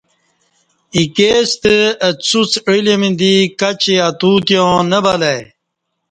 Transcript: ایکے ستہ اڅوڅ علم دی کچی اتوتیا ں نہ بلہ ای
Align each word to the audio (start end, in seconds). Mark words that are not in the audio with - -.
ایکے 0.95 1.31
ستہ 1.49 1.75
اڅوڅ 2.07 2.51
علم 2.67 3.01
دی 3.19 3.33
کچی 3.59 3.93
اتوتیا 4.07 4.63
ں 4.75 4.87
نہ 4.91 4.99
بلہ 5.03 5.25
ای 5.33 5.41